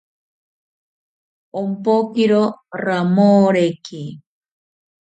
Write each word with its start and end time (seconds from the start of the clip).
Ompokiro 1.61 2.43
ramoreke 2.85 4.01